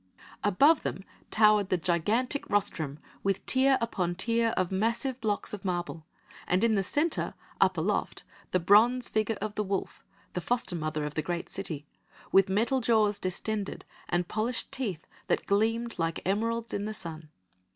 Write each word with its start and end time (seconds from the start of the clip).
Above 0.43 0.81
them 0.81 1.03
towered 1.29 1.69
the 1.69 1.77
gigantic 1.77 2.49
rostrum 2.49 2.97
with 3.21 3.45
tier 3.45 3.77
upon 3.79 4.15
tier 4.15 4.47
of 4.57 4.71
massive 4.71 5.21
blocks 5.21 5.53
of 5.53 5.63
marble, 5.63 6.07
and 6.47 6.63
in 6.63 6.73
the 6.73 6.81
centre, 6.81 7.35
up 7.59 7.77
aloft, 7.77 8.23
the 8.49 8.59
bronze 8.59 9.09
figure 9.09 9.37
of 9.41 9.53
the 9.53 9.63
wolf 9.63 10.03
the 10.33 10.41
foster 10.41 10.75
mother 10.75 11.05
of 11.05 11.13
the 11.13 11.21
great 11.21 11.49
city 11.51 11.85
with 12.31 12.49
metal 12.49 12.81
jaws 12.81 13.19
distended 13.19 13.85
and 14.09 14.27
polished 14.27 14.71
teeth 14.71 15.05
that 15.27 15.45
gleamed 15.45 15.99
like 15.99 16.19
emeralds 16.25 16.73
in 16.73 16.85
the 16.85 16.95
sun. 16.95 17.29